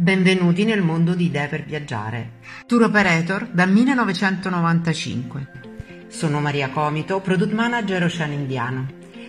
[0.00, 2.38] Benvenuti nel mondo di Idee per Viaggiare.
[2.64, 6.06] Tour Operator dal 1995.
[6.08, 8.86] Sono Maria Comito, Product Manager Oceano Indiano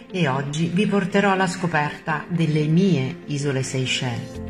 [0.10, 4.41] e oggi vi porterò alla scoperta delle mie isole Seychelles.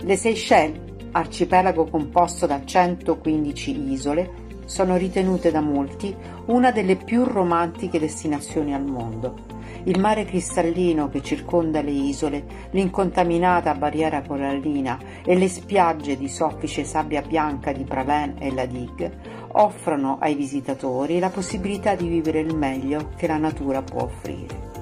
[0.00, 0.80] Le Seychelles,
[1.12, 6.14] arcipelago composto da 115 isole, sono ritenute da molti
[6.46, 9.54] una delle più romantiche destinazioni al mondo.
[9.84, 16.84] Il mare cristallino che circonda le isole, l'incontaminata barriera corallina e le spiagge di soffice
[16.84, 22.54] sabbia bianca di Praven e la Digue offrono ai visitatori la possibilità di vivere il
[22.54, 24.75] meglio che la natura può offrire.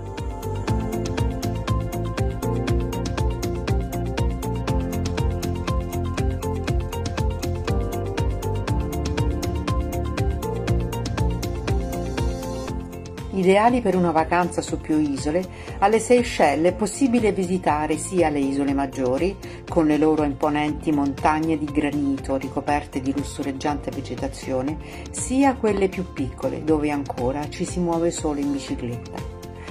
[13.35, 15.45] Ideali per una vacanza su più isole,
[15.79, 19.37] alle Seychelles è possibile visitare sia le isole maggiori,
[19.69, 24.79] con le loro imponenti montagne di granito ricoperte di lussureggiante vegetazione,
[25.11, 29.21] sia quelle più piccole, dove ancora ci si muove solo in bicicletta.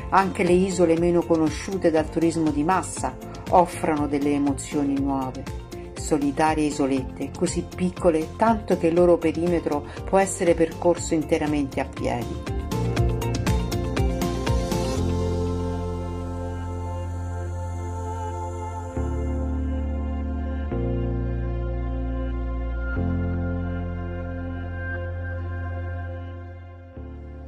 [0.09, 3.15] Anche le isole meno conosciute dal turismo di massa
[3.51, 5.61] offrono delle emozioni nuove
[5.97, 12.52] solitarie isolette, così piccole tanto che il loro perimetro può essere percorso interamente a piedi.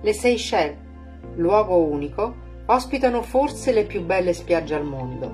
[0.06, 0.78] Le Seychelles,
[1.38, 2.36] luogo unico,
[2.68, 5.34] ospitano forse le più belle spiagge al mondo.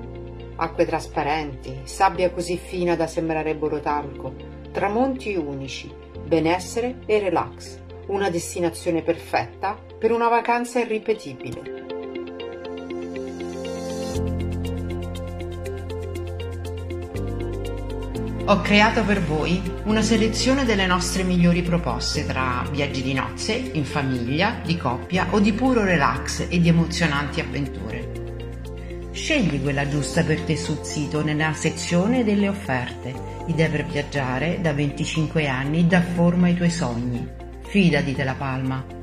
[0.55, 4.33] Acque trasparenti, sabbia così fina da sembrare borotalco,
[4.71, 5.93] tramonti unici,
[6.25, 7.81] benessere e relax.
[8.07, 11.80] Una destinazione perfetta per una vacanza irripetibile.
[18.51, 23.85] Ho creato per voi una selezione delle nostre migliori proposte tra viaggi di nozze, in
[23.85, 29.07] famiglia, di coppia o di puro relax e di emozionanti avventure.
[29.13, 33.13] Scegli quella giusta per te sul sito nella sezione delle offerte.
[33.45, 37.25] Idee per viaggiare da 25 anni dà forma ai tuoi sogni.
[37.61, 39.00] Fidati della Palma.